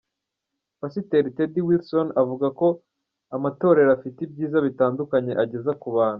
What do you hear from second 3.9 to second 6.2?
afite ibyiza bitandukanye ageza ku bantu.